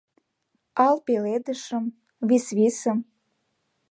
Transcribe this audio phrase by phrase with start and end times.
[0.85, 1.85] Ал пеледышым,
[2.27, 2.99] висвисым